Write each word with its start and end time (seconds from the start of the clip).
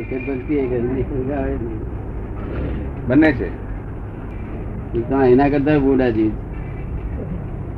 ભક્તિ. 0.00 0.54
બંને 3.06 3.32
છે? 3.32 3.48
એના 5.26 5.50
કરતા 5.50 5.78
બુડા 5.80 6.10
જીત. 6.12 6.34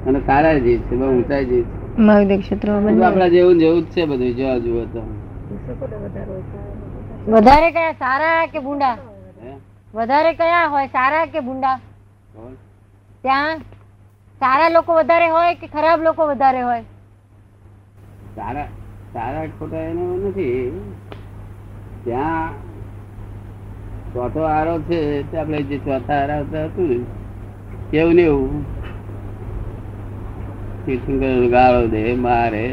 અને 0.07 0.21
સારા 0.23 0.59
જીત 0.61 0.83
છે 0.87 0.95
બહુ 0.97 1.07
ઊંચાઈ 1.09 1.47
જીવ 1.47 1.67
છે 1.67 2.01
મહાવિદ્ય 2.01 2.37
ક્ષેત્રમાં 2.39 2.85
બધું 2.85 2.97
બંને. 2.97 3.07
આપણા 3.07 3.31
જેવું 3.31 3.59
જેવું 3.59 3.83
જ 3.83 3.91
છે 3.91 4.03
બધું 4.07 4.33
જોવા 4.35 4.59
જુઓ 4.61 4.85
તો. 4.89 5.01
વધારે 7.29 7.69
કયા 7.73 7.95
સારા 7.99 8.47
કે 8.49 8.59
ભૂંડા? 8.61 8.97
વધારે 9.95 10.33
કયા 10.37 10.67
હોય 10.69 10.89
સારા 10.91 11.25
કે 11.29 11.41
ભૂંડા? 11.43 11.77
ત્યાં 13.25 13.63
સારા 14.41 14.69
લોકો 14.71 14.99
વધારે 14.99 15.31
હોય 15.31 15.57
કે 15.57 15.73
ખરાબ 15.73 15.99
લોકો 16.05 16.31
વધારે 16.31 16.65
હોય? 16.65 16.85
સારા 18.37 18.65
સારા 19.13 19.45
ખોટા 19.53 19.83
એનો 19.87 20.05
નથી. 20.23 20.57
ત્યાં 22.05 22.51
ચોથો 24.13 24.43
આરો 24.43 24.79
છે 24.79 24.99
તે 25.31 25.39
આપણે 25.39 25.63
જે 25.63 25.79
ચોથા 25.79 26.15
આરા 26.15 26.41
હતા 26.41 26.67
કેવું 27.91 28.15
ને 28.15 28.23
એવું? 28.23 28.65
તીર્થંકર 30.87 31.49
ગાળો 31.49 31.87
દે 31.87 32.15
મારે? 32.15 32.65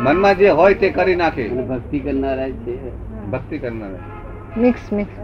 મનમાં 0.00 0.34
જે 0.34 0.48
હોય 0.50 0.74
તે 0.74 0.88
કરી 0.90 1.14
નાખે. 1.14 1.48
ભક્તિ 1.48 1.98
કરનારા 1.98 2.50
છે. 2.50 2.74
ભક્તિ 3.30 3.58
કરનારા. 3.58 4.02
મિક્સ 4.56 4.92
મિક્સ 4.92 5.16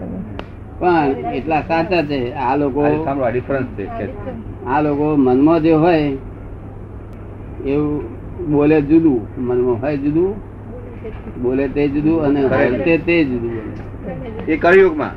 પણ 0.81 1.11
એટલા 1.35 1.63
સાચા 1.63 2.03
છે 2.03 2.35
આ 2.35 2.57
લોકો 2.57 2.83
ડિફરન્સ 3.33 3.67
છે. 3.77 4.07
આ 4.67 4.81
લોકો 4.81 5.17
મનમાં 5.17 5.61
જે 5.61 5.73
હોય 5.73 6.17
એવું 7.65 8.20
બોલે 8.47 8.83
જુદું 8.83 9.43
મનમાં 9.47 9.83
હોય 9.83 9.97
જુદું 9.97 10.37
બોલે 11.43 11.69
તે 11.69 11.89
જુદું 11.89 12.23
અને 12.23 12.45
હોય 12.45 12.71
તે 12.71 12.99
તે 12.99 13.25
જુદું 13.25 13.51
બોલે. 13.51 14.53
એ 14.53 14.57
કળિયુગમાં. 14.57 15.11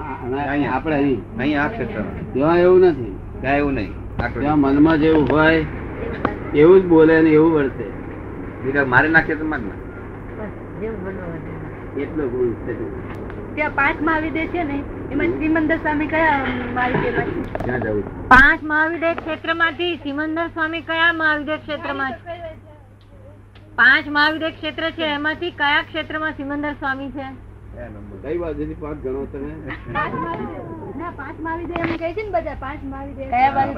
હા, 0.00 0.52
અને 0.52 0.66
આપણે 0.66 0.96
અહીં. 0.96 1.36
અહીં 1.38 1.62
આ 1.62 1.68
ક્ષેત્રમાં. 1.68 2.32
ત્યાં 2.32 2.58
એવું 2.58 2.80
નથી. 2.80 3.18
ત્યાં 3.40 3.56
એવું 3.56 3.72
નહીં. 3.72 3.92
ત્યાં 4.40 4.58
મનમાં 4.58 4.98
જેવું 4.98 5.28
હોય 5.32 5.66
એવું 6.54 6.80
જ 6.80 6.86
બોલે 6.86 7.22
ને 7.22 7.30
એવું 7.30 7.52
વર્તે. 7.52 7.96
મારે 8.86 9.08
તો 9.34 9.46
માર 9.46 9.60
એટલો 11.98 12.28
ગુણ 12.28 12.52
ત્યાં 13.54 13.70
પાંચ 13.70 14.02
મહાવિદ્ય 14.02 14.46
છે 14.46 14.64
ને 14.64 14.82
એમાં 15.12 15.26
શ્રીમંદર 15.26 15.76
સ્વામી 15.76 16.06
કયા 16.06 16.44
મહાવિદ્યમાં 16.74 17.80
જવું 17.80 18.28
પાંચ 18.28 18.64
મહાવિદ્ય 18.64 19.14
ક્ષેત્રમાંથી 19.14 19.96
સિમંદર 19.96 20.46
સ્વામી 20.46 20.80
કયા 20.80 21.12
મહાવિદ્ય 21.12 21.56
ક્ષેત્રમાં 21.56 22.12
છે? 22.12 22.45
પાંચ 23.76 24.06
મહાવીર 24.08 24.50
ક્ષેત્ર 24.50 24.90
છે 24.90 25.04
એમાંથી 25.08 25.50
કયા 25.52 25.82
ક્ષેત્રમાં 25.82 26.32
સિમંદર 26.32 26.72
સ્વામી 26.72 27.10
છે? 27.10 27.26
કઈ 28.22 28.38
બાજુથી 28.38 28.74
પાંચ 28.74 28.98
ગણો 29.04 29.24
તમે. 29.26 29.50
પાંચ 29.92 30.14
મહાવિદ્ય 30.14 30.60
ના 30.96 31.10
પાંચ 31.16 31.40
મહાવિદ્ય 31.40 31.74
એમ 31.80 31.96
કહે 31.96 32.12
છે 32.12 32.22
ને 32.22 32.30
બધા 32.30 32.56
પાંચ 32.60 32.80
મહાવિદ્ય 32.84 33.24
કઈ 33.24 33.50
બાજુ? 33.54 33.72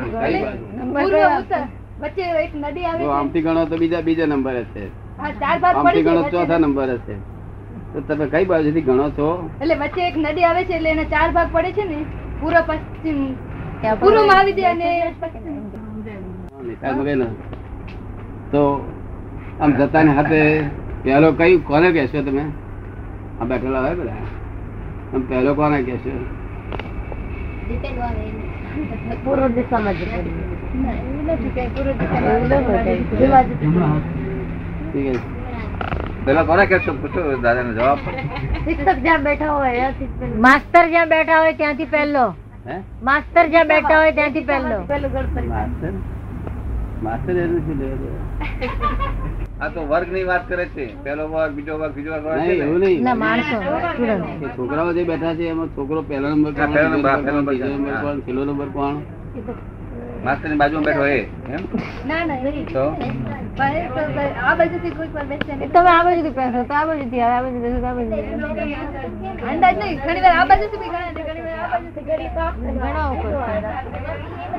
નંબર 0.76 1.00
પૂર્વ 1.00 1.16
કયા? 1.16 1.38
ઉત્તર. 1.40 1.62
વચ્ચે 2.00 2.22
એક 2.44 2.52
નદી 2.56 2.84
આવે 2.84 3.04
છે. 3.04 3.10
આમથી 3.10 3.42
ગણો 3.42 3.64
તો 3.64 3.76
બીજા 3.76 4.00
બીજા 4.00 4.26
નંબર 4.26 4.56
આમથી 5.74 6.02
ગણો 6.02 6.22
ચોથા 6.30 6.58
તમે 8.08 8.26
કઈ 8.26 8.44
બાજુથી 8.44 8.80
ગણો 8.82 9.06
છો? 9.10 9.28
એટલે 9.60 9.74
વચ્ચે 9.74 10.02
એક 10.08 10.16
નદી 10.16 10.44
આવે 10.44 10.64
છે 10.64 10.74
એટલે 10.74 10.90
એના 10.90 11.04
ચાર 11.04 11.30
ભાગ 11.32 11.48
પડે 11.52 11.72
છે 11.72 11.84
ને 11.84 11.98
પૂર્વ 12.40 12.60
પશ્ચિમ. 12.66 13.18
પૂર્વ 14.00 14.16
પણ- 14.16 14.26
મહાવિદ્ય 14.26 14.64
અને 14.64 14.88
પશ્ચિમ. 15.20 15.56
તો 18.52 18.62
આમ 19.60 19.72
જતાની 19.72 20.10
હાથે 20.10 20.64
પહેલો 21.02 21.32
કયું 21.32 21.64
કોને 21.64 21.92
કહેશો 21.92 22.22
તમે? 22.22 22.44
આ 23.40 23.44
બેઠેલા 23.44 23.80
હોય 23.80 23.94
બધા. 23.94 24.12
આમ 25.14 25.20
પહેલો 25.20 25.54
કોને 25.54 25.82
કહેશો? 25.82 26.10
પૂર્વ 29.24 29.48
દિશામાં. 29.48 29.94
ના, 30.82 30.92
ન 30.92 31.26
પેલા 36.24 36.42
કોને 36.42 36.66
પૂછો 37.02 37.42
દાદાનો 37.42 37.72
જવાબ. 37.72 37.98
શિક્ષક 38.64 38.98
જ્યાં 38.98 39.22
બેઠા 39.22 39.52
હોય. 39.52 39.92
માસ્તર 40.36 40.88
જ્યાં 40.88 41.08
બેઠા 41.08 41.40
હોય 41.40 41.52
ત્યાંથી 41.52 41.84
પહેલો. 41.84 42.34
હે? 42.66 42.82
માસ્તર 43.02 43.46
જ્યાં 43.46 43.66
બેઠા 43.66 43.98
હોય 43.98 44.12
ત્યાંથી 44.12 44.40
પહેલો. 44.40 44.84
પહેલો 44.86 45.08
ગણપતિ. 45.08 45.48
માસ્ટર 45.48 45.92
માસ્ટર 47.02 47.36
એનું 47.36 47.62
શું? 47.66 47.80
આ 49.60 49.68
તો 49.68 49.80
વર્ગની 49.82 50.24
વાત 50.24 50.44
કરે 50.48 50.66
છે. 50.68 50.84
પેલો 51.04 51.24
વર્ગ 51.28 51.52
બીજો 51.52 51.74
વર્ગ 51.78 51.94
બીજો 51.94 52.10
વર્ગ 52.16 52.38
નહીં 52.38 52.62
એવું 52.62 52.80
નહીં. 52.80 53.00
ના 53.02 53.14
માણસો 53.14 53.56
છોકરાઓ 54.56 54.92
જે 54.92 55.04
બેઠા 55.04 55.34
છે 55.34 55.48
એમાં 55.48 55.70
છોકરો 55.76 56.02
પહેલો 56.02 56.26
નંબર 56.28 56.52
પહેલો 56.68 56.88
નંબર. 56.90 57.96
કોણ 58.02 58.18
છેલ્લો 58.22 58.42
નંબર 58.44 58.68
કોણ? 58.72 58.96
માસ્ટરની 60.24 60.58
બાજુમાં 60.58 60.84
બેઠો 60.84 61.06
એ 61.06 61.18
એમ? 61.48 61.62
ના 62.06 62.24
ના 62.24 62.36
તો? 62.68 62.84
આ 64.42 64.54
બાજુથી 64.56 64.90
કોઈ 64.90 65.10
વાર 65.14 65.26
બેસે 65.26 65.52
તમે 65.68 65.90
આ 65.90 66.02
બાજુથી 66.04 66.32
બેસો 66.32 66.64
તો 66.64 66.74
આ 66.74 66.86
બાજુથી 66.86 67.22
આવે 67.22 67.36
આ 67.36 67.42
બાજુ 67.42 67.60
બેસો 67.60 67.78
આ 67.82 67.94
બાજુથી 67.94 68.76
અંદાજ 69.48 69.74
નહીં 69.78 70.00
ઘણી 70.00 70.22
વાર 70.22 70.36
આ 70.36 70.46
બાજુથી 70.46 70.80
બી 70.80 70.90
ઘણા 70.90 71.12
ઘણી 71.20 71.44
વાર 71.44 71.58
આ 71.58 71.70
બાજુથી 71.70 72.04
ઘણી 72.04 72.30
પડશે. 72.30 73.38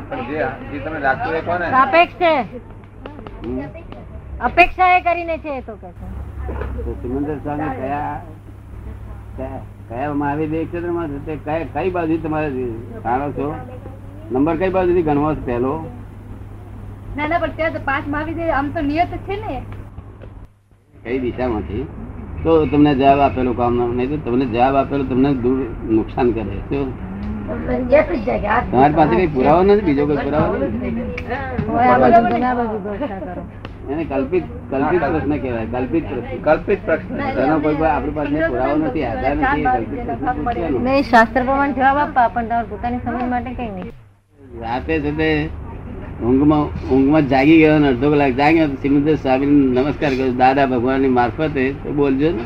પણ 0.09 0.25
જે 0.27 0.37
જે 0.71 0.79
તમે 0.79 0.99
રાખતો 0.99 1.29
એ 1.33 1.41
કોને? 1.41 1.65
સાપેક્ષ. 1.69 2.15
છે 2.15 2.33
અપેક્ષા 4.41 4.89
એ 4.89 5.01
કરીને 5.01 5.37
છે 5.37 5.51
એ 5.51 5.61
તો 5.61 5.73
કે 5.75 5.89
છે. 5.89 6.07
તો 6.77 6.91
સિમંદર 7.01 7.37
સ્વામી 7.37 7.71
કયા 7.75 8.15
કયા- 9.37 9.63
કયા 9.89 10.13
મહાવીર 10.13 10.67
ક્ષેત્રમાં 10.67 11.09
છે 11.09 11.19
તે 11.25 11.33
કયા 11.45 11.67
કઈ 11.75 11.91
બાજુ 11.91 12.15
તમારે 12.17 12.49
જાણો 13.03 13.27
છો? 13.31 13.47
નંબર 14.31 14.55
કઈ 14.59 14.71
બાજુથી 14.75 15.03
ગણવો 15.03 15.29
છે 15.35 15.41
પહેલો? 15.47 15.73
ના 17.15 17.27
ના 17.27 17.39
પણ 17.41 17.55
ત્યાં 17.57 17.73
તો 17.75 17.81
પાંચ 17.87 18.05
મહાવિદ્ય 18.07 18.45
આમ 18.55 18.67
તો 18.73 18.81
નિયત 18.83 19.11
છે 19.27 19.35
ને. 19.37 19.55
કઈ 21.03 21.19
દિશામાંથી? 21.23 21.83
તો 22.43 22.51
તમને 22.71 22.91
જવાબ 22.95 23.19
આપેલો 23.25 23.51
કામ 23.53 23.73
નહીં 23.91 24.09
તો 24.11 24.17
તમને 24.25 24.45
જવાબ 24.53 24.75
આપેલો 24.75 25.03
તમને 25.05 25.29
દૂર 25.43 25.59
નુકસાન 25.97 26.27
કરે 26.33 26.43
શું? 26.69 26.87
તમારી 27.47 28.95
પાસે 28.95 29.15
કઈ 29.15 29.29
પુરાવો 29.35 29.61
નથી? 29.63 29.85
બીજો 29.87 30.03
કોઈ 30.07 30.23
પુરાવો 30.25 30.53
તો 30.53 30.65
એને 33.91 34.03
કલ્પિત 34.05 34.45
કલ્પિત 34.71 35.01
પ્રશ્ન 35.03 35.33
કહેવાય 35.43 35.67
કલ્પિત 35.73 36.03
પ્રશ્ન. 36.09 36.41
કલ્પિત 36.45 36.79
પ્રશ્ન. 36.85 37.13
એનો 37.43 37.55
કોઈ 37.63 37.77
કોઈ 37.77 37.91
આપણી 37.91 38.15
પાસે 38.17 38.37
પુરાવો 38.49 38.75
નથી 38.81 39.05
આધાર 39.05 39.35
નથી 39.37 39.63
કલ્પિત 39.67 40.01
પ્રશ્ન 40.43 40.83
નહીં 40.85 41.03
શાસ્ત્ર 41.11 41.41
પ્રમાણે 41.47 41.73
જવાબ 41.79 41.97
આપવા 42.03 42.27
પણ 42.29 42.47
તમારે 42.49 42.67
પોતાની 42.71 43.01
સમજ 43.05 43.23
માટે 43.33 43.51
કઈ 43.57 43.71
નહીં. 43.71 43.89
રાતે 44.49 44.95
છે 44.99 45.49
ઊંઘમાં 46.21 46.63
ઊંઘમાં 46.91 47.27
જાગી 47.27 47.57
ગયો 47.59 47.75
અડધો 47.85 48.07
કલાક 48.11 48.33
જાગ્યો 48.35 48.67
સિમંદર 48.81 49.15
સ્વામી 49.15 49.49
નમસ્કાર 49.75 50.13
કર્યો. 50.13 50.31
દાદા 50.33 50.67
ભગવાનની 50.67 51.11
મારફતે 51.17 51.65
તો 51.83 51.89
બોલજો 51.93 52.29
ને. 52.31 52.43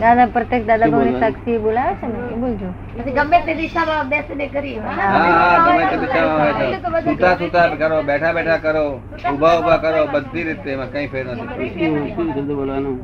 દાદા 0.00 0.26
પ્રત્યેક 0.28 0.64
દાદા 0.66 0.88
ભગવાન 0.88 1.20
સાક્ષી 1.20 1.58
બોલાવે 1.58 1.94
છે 2.00 2.06
ને? 2.06 2.36
બોલજો. 2.36 2.68
પછી 2.94 3.14
ગમે 3.18 3.38
તે 3.46 3.54
દિશામાં 3.54 4.08
બેસીને 4.08 4.46
કરી 4.48 4.78
હા 4.78 5.08
હા 5.08 5.66
ગમે 5.66 5.84
તે 5.90 5.96
દિશામાં 5.96 6.54
હોય 6.54 6.78
તો. 6.78 7.02
સૂતા 7.02 7.34
સૂતા 7.38 7.66
કરો 7.76 7.98
બેઠા 8.02 8.32
બેઠા 8.32 8.58
કરો 8.60 8.84
ઊભા 9.32 9.54
ઊભા 9.58 9.78
કરો 9.84 10.06
બધી 10.14 10.44
રીતે 10.44 10.70
એમાં 10.72 10.90
કઈ 10.94 11.06
ફેર 11.08 11.24
નથી. 11.26 11.70
શું 11.74 12.08
શું 12.16 12.32
શબ્દ 12.32 12.50
બોલવાનું? 12.54 12.96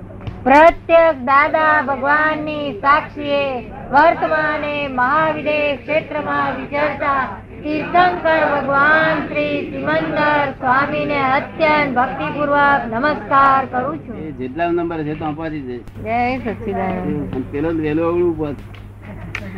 પ્રત્યેક 0.44 1.16
દાદા 1.24 1.76
ભગવાનની 1.84 2.66
સાક્ષીએ 2.80 3.44
વર્તમાને 3.92 4.74
મહાવિદેય 4.98 5.76
ક્ષેત્રમાં 5.78 6.50
વિચરતા 6.58 7.22
તીર્થંકર 7.62 8.42
ભગવાન 8.52 9.16
શ્રી 9.28 9.56
સિમંદર 9.70 10.52
સ્વામીને 10.58 11.18
અત્યંત 11.30 11.90
ભક્તિપૂર્વક 11.96 12.82
નમસ્કાર 12.92 13.62
કરું 13.72 13.98
છું. 14.04 14.20
જેટલા 14.38 14.68
નંબર 14.70 15.00
છે 15.02 15.14
તો 15.14 15.26
પહોંચી 15.38 15.62
જય 16.04 16.20
સચ્ચિદાનંદ 16.44 17.44
પેલો 17.52 17.68
વેલો 17.78 18.04
અવળું 18.10 18.32
પહોંચ 18.36 18.58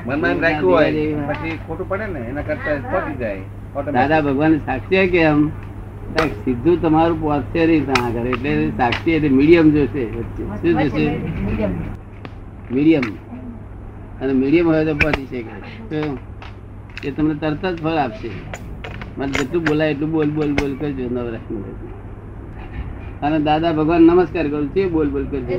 મનમાં 0.06 0.36
રાખ્યું 0.40 0.72
હોય 0.72 1.28
પછી 1.28 1.54
ખોટું 1.66 1.88
પડે 1.88 2.06
ને 2.06 2.20
એના 2.30 2.42
કરતા 2.42 2.76
પહોંચી 2.90 3.18
જાય 3.20 3.92
દાદા 3.92 4.20
ભગવાન 4.22 4.58
સાક્ષી 4.66 5.06
કે 5.08 5.20
એમ? 5.22 5.40
સીધું 6.44 6.76
તમારું 6.82 7.18
પહોંચશે 7.20 7.62
નહીં 7.66 7.84
ત્યાં 7.86 8.06
આગળ 8.08 8.26
એટલે 8.26 8.52
સાક્ષી 8.76 9.14
એટલે 9.14 9.30
મીડિયમ 9.38 9.66
જોશે 9.70 10.02
શું 10.60 10.74
જોશે? 10.80 11.04
મીડિયમ. 12.70 13.04
અને 14.20 14.32
મીડિયમ 14.32 14.66
હોય 14.66 14.84
તો 14.84 14.94
પહોંચી 14.96 15.26
શકે. 15.26 15.42
તો 15.90 15.98
એ 17.06 17.10
તમને 17.16 17.34
તરત 17.42 17.64
જ 17.64 17.76
ફળ 17.84 17.98
આપશે. 18.04 18.30
મને 19.18 19.32
જેટલું 19.38 19.62
બોલાય 19.68 19.92
એટલું 19.94 20.10
બોલ 20.16 20.30
બોલ 20.36 20.52
બોલ 20.60 20.72
કરજો 20.80 21.04
નવરાશ 21.14 21.48
અને 23.26 23.38
દાદા 23.48 23.72
ભગવાન 23.78 24.02
નમસ્કાર 24.08 24.46
કરું 24.52 24.68
છે 24.74 24.82
બોલ 24.94 25.08
બોલ 25.14 25.26
કરજો. 25.32 25.58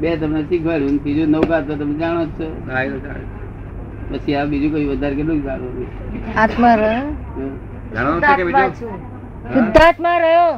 બે 0.00 0.08
તમને 0.20 0.40
શીખવાડ્યું 0.48 0.90
અને 0.92 1.00
ત્રીજું 1.04 1.28
નૌકા 1.34 1.60
તો 1.68 1.72
તમે 1.80 1.94
જાણો 2.00 2.22
જ 2.26 2.28
છો. 2.38 2.46
પછી 4.10 4.36
આ 4.38 4.46
બીજું 4.50 4.70
કઈ 4.74 4.86
વધારે 4.92 5.14
કેટલું 5.18 5.40
જાણો 5.46 5.66
આત્મા 6.44 6.74
કે 8.38 8.44
બીજું? 8.48 8.72
શુદ્ધાત્મા 9.54 10.18
રહ્યો. 10.24 10.52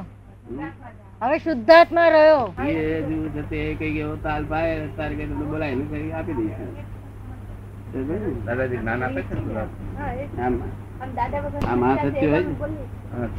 હવે 1.22 1.36
શુદ્ધાત્મા 1.46 2.08
રહ્યો. 2.14 2.42
એ 2.68 2.70
હજુ 3.08 3.16
છે 3.50 3.58
કઈ 3.80 3.92
ગયો 3.96 4.14
તાલ 4.26 4.42
પાય 4.52 4.74
તારે 5.00 5.14
કઈ 5.18 5.26
બોલાય 5.52 5.74
ને 5.80 5.84
આપી 6.18 6.36
દઈશું? 6.38 6.70
દાદાજી 8.46 8.76
જ્ઞાન 8.76 9.04
આપે 9.04 9.22
છે 9.22 9.34
ને 9.34 9.40
બધા. 9.40 9.60
આમ. 9.60 10.44
આમ 10.44 11.14
દાદા 11.14 11.40
વગર 11.40 11.58
આ 11.72 11.74
મહાસત્ય 11.74 12.26
હોય 12.26 12.44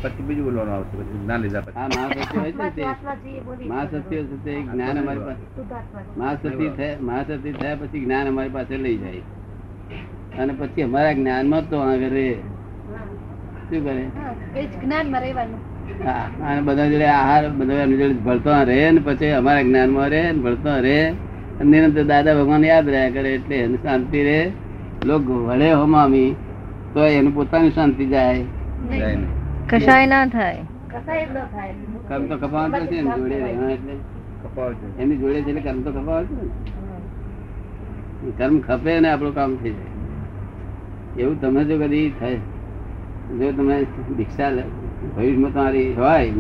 પછી 0.02 0.24
બીજું 0.24 0.46
બોલવાનું 0.46 0.74
આવશે 0.74 0.98
પછી. 0.98 1.24
જ્ઞાન 1.24 1.40
લીધા 1.40 1.62
પછી. 1.62 1.76
આ 1.76 1.88
મહાસત્ય 1.88 2.40
હોય 2.40 2.52
છે. 2.52 3.68
મહાસત્ય 3.68 4.24
તે? 4.24 4.62
જ્ઞાન 4.62 5.00
અમારી 5.00 5.20
પાસે. 5.20 5.62
મહાસત્ય 6.20 6.70
થયા 6.70 6.98
મહાસત્ય 7.02 7.52
થયા 7.52 7.76
પછી 7.76 8.06
જ્ઞાન 8.06 8.28
અમારી 8.28 8.50
પાસે 8.50 8.78
લઈ 8.78 8.98
જાય. 8.98 9.18
અને 10.38 10.54
પછી 10.54 10.82
અમારા 10.82 11.12
જ્ઞાનમાં 11.12 11.70
તો 11.70 11.78
આગળ 11.78 12.10
રહે 12.10 12.34
શું 13.70 13.84
કરે? 13.84 14.04
જ્ઞાનમાં 14.66 15.22
રહેવાનું. 15.22 15.60
હા, 16.06 16.30
અને 16.52 16.62
બધા 16.62 16.86
જોડે 16.86 17.06
આહાર 17.06 17.50
બધા 17.50 17.86
જોડે 17.86 18.14
ભળતો 18.14 18.50
રહે 18.64 18.92
ને 18.92 19.00
પછી 19.00 19.30
અમારા 19.30 19.62
જ્ઞાનમાં 19.62 20.10
રહે 20.10 20.32
ને 20.32 20.42
ભળતો 20.42 20.70
રહે. 20.82 21.14
નિરંતર 21.66 22.04
દાદા 22.04 22.36
ભગવાન 22.36 22.66
યાદ 22.66 22.90
રહ્યા 22.90 23.10
કરે 23.10 23.34
એટલે 23.34 23.56
એને 23.56 23.78
શાંતિ 23.78 24.24
રહે. 24.24 24.52
લોક 25.06 25.22
વળે 25.22 25.74
હોમામી 25.74 26.36
તો 26.94 27.06
એનું 27.06 27.36
પોતાની 27.36 27.72
શાંતિ 27.72 28.06
જાય. 28.06 28.44
જાય 28.90 29.18
કશાય 29.68 30.06
ના 30.06 30.26
થાય. 30.26 30.58
કસાય 30.90 31.26
ન 31.26 31.34
થાય. 31.34 31.74
કર્મ 32.08 32.26
તો 32.26 32.38
કપાવતો 32.38 32.86
છે 32.86 32.96
એની 32.96 33.12
જોડે 33.12 33.40
રહેવા 33.40 33.70
એટલે. 33.70 33.94
કપાવ 34.44 34.74
જોડે 35.20 35.42
છે 35.42 35.50
એટલે 35.50 35.62
કર્મ 35.62 35.82
તો 35.82 35.92
કપાવતો 35.92 36.36
છે 36.36 36.42
ને. 38.26 38.32
કર્મ 38.38 38.60
ખપે 38.60 39.00
ને 39.00 39.10
આપણું 39.10 39.36
કામ 39.36 39.56
થઈ 39.56 39.70
જાય. 39.70 39.92
એવું 41.18 41.42
તમે 41.42 41.64
જો 41.64 41.78
કદી 41.78 42.14
થાય. 42.20 42.36
જો 43.40 43.52
તમે 43.52 43.84
દીક્ષા 44.18 44.52
ભવિષ્યમાં 45.16 45.54
તમારી 45.54 45.94
હોય 45.94 46.32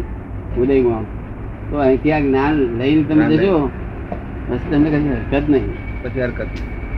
ઉદયમાં 0.57 1.05
તો 1.71 1.77
અહીંથી 1.77 2.11
આ 2.11 2.19
જ્ઞાન 2.19 2.55
લઈને 2.55 3.03
તમે 3.03 3.37
જજો. 3.37 3.69
બસ 4.49 4.63
તમને 4.65 4.89
કઈ 4.93 5.11
હરકત 5.11 5.45
નહીં. 5.49 5.67
પછી 6.01 6.23
હરકત 6.23 6.53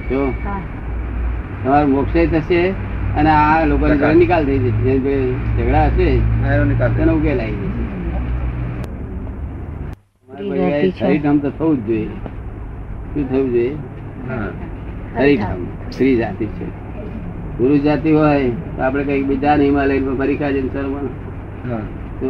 જો. 0.09 0.21
હા. 0.43 0.67
તમારો 1.63 1.87
મોક્ષે 1.89 2.21
થશે 2.31 2.59
અને 3.13 3.31
આ 3.35 3.65
લોકો 3.65 3.85
નિકાલ 4.13 4.43
થઈ 4.47 4.59
જશે. 4.65 4.91
ઝઘડા 5.55 5.87
હશે 5.89 6.07
એનો 6.47 6.63
નિકાલ 6.67 6.91
તેનો 6.93 7.11
ઉકેલ 7.15 7.39
આવી 7.41 7.61
જશે. 7.65 7.83
તમારે 10.29 10.69
કોઈ 10.99 11.19
તો 11.35 11.49
થવું 11.51 11.77
જ 11.77 11.87
જોઈએ. 11.87 12.17
શું 13.09 13.25
થવું 13.25 13.49
જોઈએ? 13.49 13.73
હા. 14.25 14.51
શરીરધામ 15.13 15.61
સ્ત્રી 15.87 16.17
જાતિ 16.17 16.45
છે. 16.51 16.67
પુરુષ 17.57 17.83
જાતિ 17.83 18.09
હોય 18.13 18.39
તો 18.71 18.81
આપણે 18.81 19.03
કંઈક 19.07 19.27
બીજા 19.29 19.55
ને 19.55 19.63
હિમાલય 19.65 19.95
પરીક્ષા 20.17 20.53
જઈને 20.53 20.71
સરવાનું 20.73 21.15
હા. 21.63 21.87
તો 22.19 22.27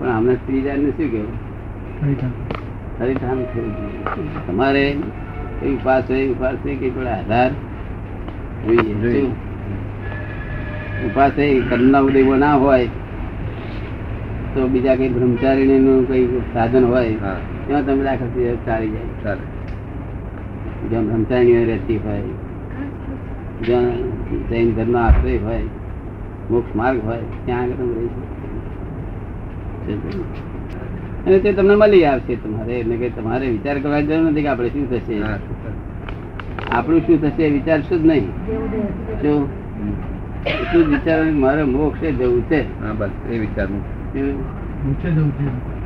પણ 0.00 0.12
હમણાં 0.12 0.38
સ્ત્રી 0.38 0.62
જાતને 0.62 0.90
શું 0.92 1.10
કેવું 1.10 1.38
શરીરધામ 2.98 3.38
થવું 3.44 3.70
જોઈએ 3.76 4.42
તમારે 4.46 4.84
કઈ 5.60 5.74
ઉપાસ 5.74 6.04
હોય 6.10 6.26
ઉપાસ 6.28 6.56
હોય 6.64 6.76
કઈ 6.76 6.90
પણ 6.90 7.08
આધાર 7.08 7.50
જોઈએ. 9.02 9.30
ઉપાસ 11.06 11.32
કર્મના 11.70 12.00
ઉદયમાં 12.00 12.38
ના 12.38 12.56
હોય 12.56 12.88
તો 14.54 14.68
બીજા 14.68 14.96
કઈ 14.96 15.08
બ્રહ્મચારી 15.08 15.78
નું 15.78 16.08
કઈ 16.08 16.26
સાધન 16.54 16.84
હોય 16.84 17.06
એમાં 17.06 17.86
તમે 17.86 18.02
દાખલ 18.04 18.28
સારી 18.28 18.44
જાય, 18.44 18.56
ચાલી 18.66 18.90
જાય. 18.90 19.10
ચાલે. 19.24 19.44
જ્યાં 20.90 21.06
બ્રહ્મચારીણીઓ 21.06 21.64
રહેતી 21.66 21.98
હોય 22.04 22.22
જ્યાં 23.66 23.92
જૈન 24.50 24.68
ધર્મ 24.74 24.96
આશ્રય 24.96 25.38
હોય 25.38 25.64
મોક્ષ 26.50 26.76
માર્ગ 26.76 27.04
હોય 27.04 27.24
ત્યાં 27.44 27.62
આગળ 27.62 27.74
તમે 27.74 27.94
રહી 27.96 28.10
શકો. 29.86 30.51
અને 31.26 31.38
તે 31.38 31.50
તમને 31.52 31.74
મળી 31.74 32.04
આવશે. 32.04 32.34
તમારે 32.36 32.72
એટલે 32.74 32.96
કે 32.96 33.08
તમારે 33.08 33.46
વિચાર 33.48 33.76
કરવા 33.78 34.00
જરૂર 34.00 34.30
નથી 34.30 34.42
કે 34.42 34.48
આપણે 34.48 34.68
શું 34.68 34.84
થશે. 34.90 35.14
આપણું 36.70 37.00
શું 37.00 37.18
થશે 37.22 37.44
વિચારશું 37.48 37.98
જ 38.02 38.06
નહીં. 38.06 38.26
એટલું 40.52 40.82
જ 40.84 40.88
વિચારવાનું 40.88 41.38
મારે 41.40 41.62
મોક્ષે 41.74 42.08
જવું 42.12 42.42
છે. 42.50 42.60
હા 42.80 42.92
બસ 42.92 43.12
એ 43.30 43.38
વિચારનું. 43.38 43.82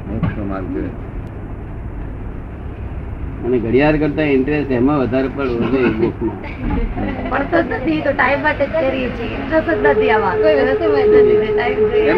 મોક્ષનો 0.09 0.45
માર્ગ 0.45 0.77
અને 3.47 3.57
ઘડિયાળ 3.59 3.97
કરતા 3.97 4.27
ઇન્ટરેસ્ટ 4.37 4.71
એમાં 4.71 4.99
વધારે 5.01 5.29
પડવો 5.37 5.57
જોઈએ 5.73 6.11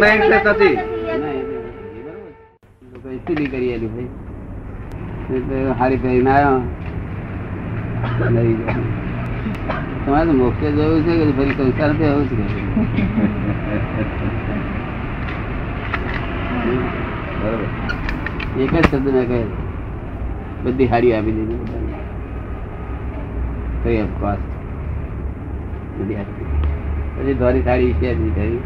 ઇન્ટરેસ્ટ 0.04 0.48
નથી. 0.54 0.97
લોકો 3.18 3.24
સ્ટડી 3.24 3.50
કરી 3.52 3.70
આલ્યું 3.74 3.92
ભાઈ 3.94 5.36
એટલે 5.36 5.56
હારી 5.78 6.00
પહેરીને 6.02 6.30
આવ્યો 6.30 6.58
લઈ 8.34 8.54
ગયો. 8.58 8.82
તમારે 10.04 10.26
તો 10.26 10.34
મોક્ષે 10.40 10.66
જવું 10.76 11.00
છે 11.04 11.12
કે 11.20 11.24
ફરી 11.38 11.54
સંસાર 11.58 11.90
તો 11.98 12.04
એવું 12.04 12.24
જ 12.28 12.30
કે 12.30 12.44
બરોબર 17.40 17.66
એક 18.62 18.70
જ 18.72 18.76
શબ્દ 18.86 19.06
મેં 19.16 19.26
કહે 19.32 19.40
બધી 20.64 20.88
હારી 20.94 21.12
આપી 21.18 21.36
દીધી 21.38 21.60
બધાને. 21.62 21.92
Free 23.82 24.00
of 24.00 24.10
cost. 24.22 24.44
બધી 25.98 26.18
હારી. 26.20 26.48
પછી 27.14 27.34
ધોરી 27.34 27.64
સાડી 27.70 27.94
છે 28.00 28.08
જ 28.14 28.18
નહીં 28.18 28.34
કરી 28.34 28.60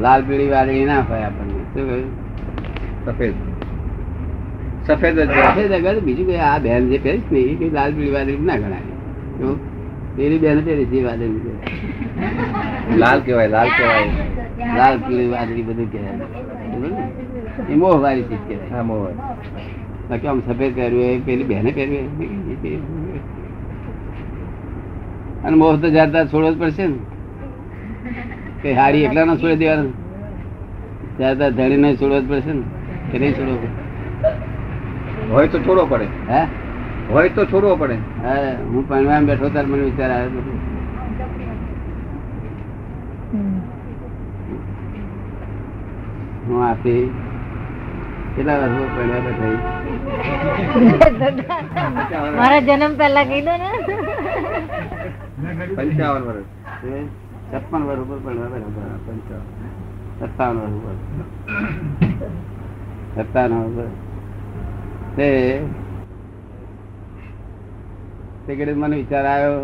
લાલ 0.00 0.20
પીળી 0.22 0.50
વાદળી 0.54 0.84
ના 0.90 1.00
હોય 1.08 1.24
આપણને. 1.28 1.62
શું 1.74 1.84
કહ્યું? 1.88 2.10
સફેદ. 3.06 3.34
સફેદ 4.86 5.16
જ 5.20 5.30
સફેદ 5.30 5.72
અગર 5.78 5.94
બીજું 6.00 6.26
કઈ 6.26 6.42
આ 6.50 6.58
બેન 6.58 6.82
જે 6.90 6.98
પહેરીશ 6.98 7.28
ને 7.32 7.40
એ 7.40 7.54
કઈ 7.60 7.70
લાલ 7.78 7.90
પીળી 7.96 8.14
વાદળી 8.16 8.46
ના 8.50 8.58
ગણાય. 8.62 8.92
પેલી 10.16 10.38
બેન 10.38 10.58
પહેરી 10.68 10.86
છે 10.92 10.98
વાદળી 11.08 11.56
લાલ 13.02 13.18
કહેવાય 13.26 13.48
લાલ 13.56 13.68
કહેવાય. 13.78 14.10
લાલ 14.78 14.96
પીળી 15.06 15.30
વાદળી 15.34 15.66
બધું 15.68 15.88
કહેવાય? 15.92 16.26
એ 17.68 17.74
મોહ 17.82 17.96
વાળી 18.04 18.26
ચીજ 18.30 18.42
કહેવાય. 18.48 18.70
હા 18.72 18.82
મોહ 18.82 19.00
બાકી 20.08 20.28
આમ 20.28 20.40
સફેદ 20.46 20.70
પહેર્યું 20.74 21.04
એ 21.10 21.20
પેલી 21.26 21.44
બહેને 21.44 21.70
પહેર્યું. 21.70 22.06
અને 25.44 25.56
મોહ 25.56 25.74
તો 25.82 25.88
જાતા 25.90 26.24
છોડવો 26.26 26.50
જ 26.54 26.58
પડશે 26.60 26.84
ને. 26.86 26.98
કે 28.62 28.74
હારી 28.74 29.04
એકલા 29.04 29.24
ના 29.24 29.36
છોડી 29.36 29.56
દેવાનું. 29.56 29.92
જાતા 31.18 31.50
ધણી 31.50 31.76
ને 31.76 31.96
છોડવા 31.96 32.20
જ 32.20 32.28
પડશે 32.28 32.52
ને. 32.52 32.62
કે 33.12 33.18
નહીં 33.18 33.34
છોડવો 33.34 33.58
હોય 35.32 35.48
તો 35.48 35.58
છોડવો 35.58 35.86
પડે. 35.86 36.06
હે? 36.30 36.46
હોય 37.12 37.28
તો 37.28 37.44
છોડવો 37.44 37.76
પડે. 37.76 37.96
હા 38.24 38.56
હું 38.72 38.88
ભણવા 38.88 39.20
બેઠો 39.20 39.48
ત્યારે 39.48 39.68
મને 39.68 39.82
વિચાર 39.82 40.10
આવ્યો 40.10 40.40
હતો. 40.40 40.52
હું 46.48 46.62
આપી. 46.70 47.10
કેટલા 48.36 48.58
વર્ષો 48.62 48.84
તો 48.94 49.00
બેઠા 49.24 49.52
મારા 52.38 52.60
જન્મ 52.60 52.92
પહેલા 52.98 53.24
કીધું 53.24 53.58
ને. 53.58 53.70
પંચાવન 55.76 56.22
વર્ષ. 56.22 56.46
છપ્પન 57.50 57.82
વર્ષ 57.88 58.00
ઉપર 58.04 58.18
પણ 58.24 58.38
પંચાવન 59.04 59.46
સત્તાવન 60.20 60.56
વર્ષ 60.58 60.76
ઉપર. 60.78 60.96
સત્તાવન 63.14 63.52
વર્ષ 63.76 63.94
તે 65.16 65.28
તે 68.46 68.52
મને 68.74 68.96
વિચાર 68.96 69.26
આવ્યો 69.26 69.56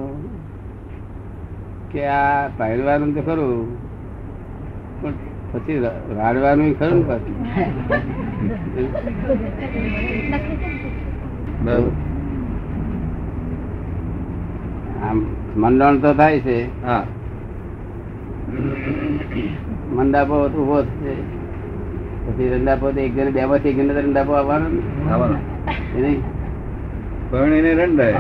કે 1.93 2.01
આ 2.09 2.49
પહેરવાનું 2.59 3.11
તો 3.17 3.23
ખરું, 3.23 3.69
પણ 5.01 5.15
પછી 5.53 5.79
રાડવાનું 6.19 6.73
ખરું 6.79 6.99
ને 6.99 7.05
પાછું. 7.09 7.37
બરોબર. 11.65 11.93
આમ 15.05 15.19
મંડળ 15.57 15.97
તો 16.05 16.11
થાય 16.15 16.39
છે. 16.41 16.59
હા. 16.83 17.05
મંડાપો 19.97 20.35
ઊભો 20.47 20.79
છે. 20.83 21.13
પછી 22.25 22.49
રંડાપો 22.53 22.87
તો 22.91 23.01
એક 23.01 23.13
જણ 23.17 23.31
બે 23.31 23.45
માંથી 23.45 23.69
એક 23.69 23.77
જણ 23.79 23.91
રંડાપો 23.97 24.33
આવવાનો 24.33 24.67
આવવાનો. 25.13 25.39
એ 25.97 26.01
નહીં? 26.01 26.21
પરણીને 27.31 27.71
રંડાય 27.75 28.13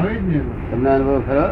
તમને 0.70 0.88
અનુભવ 0.90 1.18
ખરો. 1.26 1.46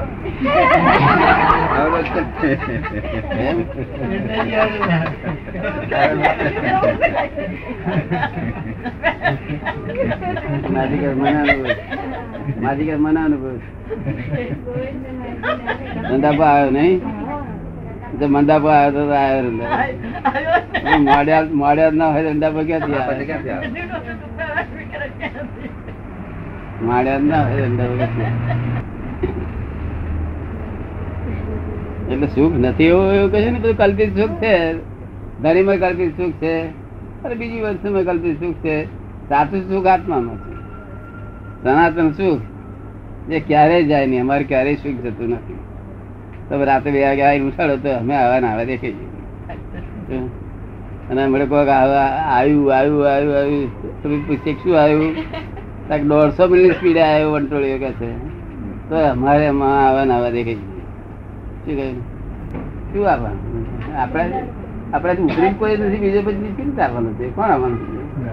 માજી 10.73 10.99
મને 11.21 11.39
અનુભવ 11.43 11.67
કે 12.87 12.95
મને 12.97 13.21
અનુભવ. 13.25 13.47
મંડાપો 16.13 16.43
આવ્યો 16.43 16.71
નહીં? 16.71 16.99
મંડાપો 18.21 18.69
આવ્યો 18.69 19.07
તો 19.07 19.15
આવ્યો 19.15 19.51
મોડ્યા 20.99 21.43
મોડ્યા 21.43 21.91
ના 21.91 22.09
હોય 22.09 22.33
પર 22.33 22.65
ક્યાંથી 22.65 22.95
આવે 22.95 23.25
ના 27.19 27.43
હોય? 27.43 27.69
એટલે 32.11 32.27
સુખ 32.27 32.55
નથી 32.55 32.85
એવું 32.85 33.13
એવું 33.13 33.33
કહે 33.33 33.43
છે 33.43 33.51
ને 33.51 33.59
બધું 33.59 33.77
કલ્પિત 33.77 34.19
સુખ 34.19 34.31
છે. 34.31 34.75
ધણીમાં 35.43 35.77
કલ્પિત 35.77 36.17
સુખ 36.17 36.33
છે. 36.33 36.67
અને 37.25 37.35
બીજી 37.35 37.61
વસ્તુમાં 37.61 38.05
કલ્પિત 38.05 38.41
સુખ 38.41 38.55
છે. 38.55 38.87
સાચું 39.29 39.69
સુખ 39.69 39.87
આત્મામાં 39.87 40.37
છે. 40.37 40.57
સનાતન 41.63 42.11
સુખ 42.11 42.41
જે 43.31 43.41
ક્યારેય 43.41 43.83
જાય 43.83 44.07
નહીં. 44.07 44.21
અમારે 44.21 44.45
ક્યારેય 44.45 44.75
સુખ 44.75 45.07
જતું 45.07 45.29
નથી. 45.29 45.72
તમે 46.53 46.65
રાતે 46.65 46.91
બે 46.91 47.09
વાગે 47.09 47.23
આવી 47.23 47.41
ઉઠાડો 47.41 47.77
તો 47.77 47.97
અમે 47.97 48.15
આવા 48.15 48.41
ના 48.41 48.53
આવા 48.53 48.65
દેખી 48.65 48.93
જઈએ. 48.93 50.19
અને 51.11 51.27
મને 51.27 51.47
કોઈક 51.47 51.69
આવા 51.69 52.07
આવ્યું 52.37 52.77
આવ્યું 52.77 53.15
આવ્યું 53.15 53.37
આવ્યું. 53.37 54.03
તમે 54.03 54.19
પૂછે 54.27 54.53
શું 54.53 54.81
આવ્યું? 54.81 55.17
કાંઈક 55.89 56.05
દોઢસો 56.05 56.49
મિનિટ 56.49 56.73
સ્પીડે 56.73 57.03
આવ્યો 57.03 57.33
વંટોળીઓ 57.33 57.79
કે 57.79 57.91
છે. 57.93 58.11
તો 58.89 58.97
અમારે 58.97 59.45
એમાં 59.45 59.89
આવા 59.89 60.05
ના 60.05 60.15
આવા 60.15 60.31
દેખાઈ 60.31 60.55
જઈએ. 60.55 60.83
શું 61.65 61.77
કહ્યું? 61.77 62.03
શું 62.93 63.11
આવવાનું? 63.11 63.67
આપણે 63.97 64.43
આપણે 64.95 65.13
ઉતરી 65.13 65.53
કોઈ 65.53 65.77
નથી, 65.77 65.97
બીજે 65.97 66.21
પછી 66.23 66.55
કેમ 66.57 66.81
આવવાનું 66.81 67.19
છે? 67.19 67.31
કોણ 67.31 67.45
આવવાનું 67.45 67.79
છે? 67.79 68.29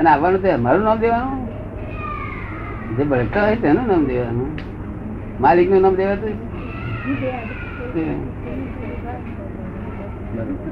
અને 0.00 0.10
આવવાનું 0.10 0.42
તો 0.42 0.48
અમારું 0.48 0.82
નામ 0.82 0.98
દેવાનું. 0.98 1.48
જે 2.96 3.04
ભડકતા 3.04 3.42
હોય 3.42 3.56
તેનું 3.56 3.86
નામ 3.86 4.04
દેવાનું. 4.04 4.58
માલિકનું 5.40 5.82
નામ 5.82 5.94
દેવાતું 5.94 6.47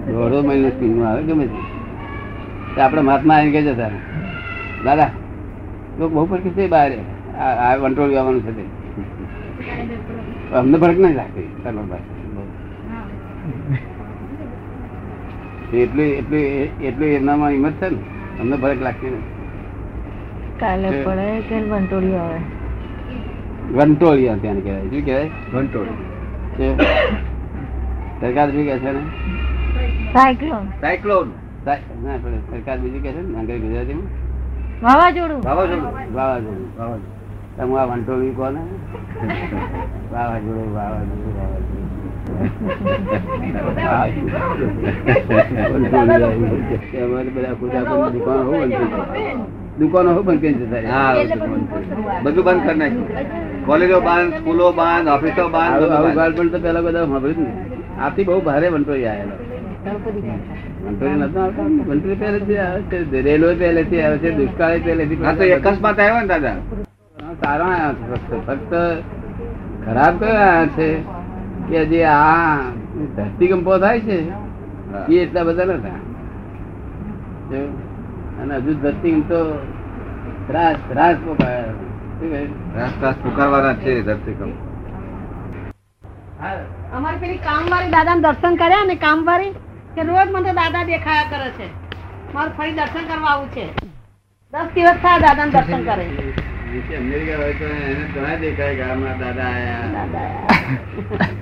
દોઢો 0.08 0.38
મહિનો 0.42 0.68
સ્પીડમાં 0.68 1.10
આવે 1.10 1.22
ગમે 1.22 1.46
તે. 1.46 2.80
આપણે 2.80 3.02
મહાત્મા 3.02 3.34
આવી 3.34 3.50
ગયા 3.50 3.62
જતા? 3.62 3.90
દાદા 4.84 5.10
લોકો 5.98 6.14
બહુ 6.14 6.26
પડકી 6.26 6.50
છે 6.50 6.68
બહાર. 6.68 6.90
આ 7.38 7.52
આ 7.66 7.76
કંટ્રોલ 7.76 8.16
આવવાનું 8.16 8.42
છે 8.46 8.64
અમને 10.54 10.76
ફરક 10.78 10.98
નહીં 10.98 11.16
લાગતી 11.16 11.46
ભાઈ 11.64 12.02
એટલી 15.82 16.10
એટલું 16.10 16.40
એટલું 16.88 17.08
એમનામાં 17.08 17.50
હિંમત 17.50 17.72
છે 17.72 17.88
ને? 17.90 17.98
અમને 18.40 18.56
ફરક 18.56 18.82
લાગતી 18.82 19.10
નથી 19.10 19.34
કાલે 20.60 20.88
પડે 21.04 21.40
કે 21.48 21.56
વંટોળિયો 21.62 22.18
આવે. 22.18 22.40
વંટોળિયા 23.74 24.36
ત્યાં 24.36 24.60
કહેવાય. 24.60 24.82
શું 24.82 25.04
કહેવાય? 25.04 25.30
ઘંટોળ 25.52 25.84
છે? 25.84 26.15
સરકાર 28.20 28.48
શું 28.52 28.64
કહે 28.68 28.76
છે 28.82 28.90
ને? 28.96 29.02
સાયક્લોન. 30.12 30.64
સાયક્લોન. 30.80 31.28
ના 31.66 32.16
સરકાર 32.50 32.78
બીજું 32.78 33.00
કહે 33.02 33.10
છે 33.12 33.20
ને? 33.22 33.38
અંગ્રેજી 33.38 33.62
ગુજરાતીમાં? 33.64 34.08
વાવાઝોડું. 34.82 35.40
વાવાઝોડું. 35.44 35.90
વાવાઝોડું. 36.16 36.68
વાવાઝોડું. 36.78 37.12
તમે 37.56 37.74
આ 37.80 37.86
વંટોળી 37.90 38.34
કોને 38.38 38.62
વાવાઝોડું 40.12 40.68
વાવાઝોડું 40.76 41.32
વાવાઝોડું. 41.38 41.84
અમારે 47.04 47.30
બધા 47.36 47.54
ખુદા 47.60 47.84
દુકાનો 48.14 48.42
બંધ 48.60 48.80
દુકાનો 49.78 50.10
હો 50.16 50.20
બંધ 50.22 50.40
કરી 50.40 50.54
જતા 50.60 50.82
હા 50.92 51.12
બધું 52.24 52.44
બંધ 52.44 52.62
કરી 52.66 52.78
નાખ્યું. 52.80 53.08
કોલેજો 53.66 53.98
બંધ 54.00 54.36
સ્કૂલો 54.38 54.66
બંધ 54.72 55.10
ઓફિસો 55.14 55.44
બંધ 55.48 55.82
પણ 56.36 56.50
તો 56.52 56.58
પેલા 56.60 56.84
બધા 56.86 57.04
સાંભળ્યું 57.04 57.42
ને 57.42 57.52
આથી 58.04 58.26
બહુ 58.28 58.38
ભારે 58.46 58.66
વંટોળી 58.74 59.08
આવેલો 59.10 59.34
વંટોળી 60.84 61.18
નતો 61.20 61.38
આવતો. 61.40 61.62
વંટોળી 61.88 62.18
પહેલેથી 62.22 62.58
આવે 62.60 62.80
છે 63.10 63.20
રેલવે 63.22 63.52
પહેલેથી 63.60 64.02
આવે 64.02 64.16
છે 64.22 64.30
દુષ્કાળ 64.38 64.76
પહેલેથી. 64.86 65.18
હા 65.24 65.34
તો 65.34 65.44
અકસ્માત 65.58 65.98
આવ્યો 65.98 66.20
ને 66.20 66.28
દાદા? 66.32 66.56
સારા 67.42 67.70
આયા 67.70 68.18
છે 68.24 68.36
ફક્ત 68.46 68.72
ખરાબ 69.84 70.14
કયો 70.20 70.36
આયા 70.38 70.68
છે? 70.76 70.88
કે 71.68 71.80
જે 71.90 72.00
આ 72.06 72.56
ધરતીકંપો 73.16 73.72
થાય 73.84 74.00
છે 74.06 74.18
એ 75.08 75.14
એટલા 75.24 75.44
બધા 75.48 75.66
નતા 75.72 75.98
અને 78.40 78.54
હજુ 78.62 78.72
ધરતીકંપ 78.82 79.28
તો 79.30 79.40
ત્રાસ 80.48 80.78
ત્રાસ 80.90 81.16
પોકાયા. 81.24 81.74
છે 82.20 84.02
ધરતીકંપ 84.02 84.54
અમારી 86.94 87.16
પેલી 87.16 87.36
કામવાળી 87.36 87.90
દાદા 87.90 88.14
દર્શન 88.16 88.56
કર્યા 88.56 88.84
ને 88.84 88.94
કામવાળી? 88.94 89.50
કે 89.94 90.02
રોજ 90.02 90.28
મને 90.30 90.48
તો 90.48 90.54
દાદા 90.54 90.84
દેખાયા 90.84 91.30
કરે 91.30 91.50
છે. 91.50 91.66
મારે 92.34 92.50
ફરી 92.58 92.72
દર્શન 92.72 93.04
કરવા 93.08 93.30
આવું 93.30 93.48
છે. 93.48 93.66
દસ 94.52 94.68
દિવસ 94.74 94.98
થયા 95.02 95.18
દાદા 95.18 95.46
દર્શન 95.46 95.82
કરે. 95.84 96.06
અમેરિકા 96.96 97.36
હોય 97.36 97.52
તો 97.52 97.64
એને 97.64 98.04
ઘણા 98.14 98.36
દેખાય 98.36 98.74
કે 98.74 98.82
આમાં 98.82 99.18
દાદા 99.18 99.42
આયા. 99.42 99.88
દાદા 99.92 100.28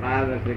બાર 0.02 0.22
વર્ષે 0.24 0.54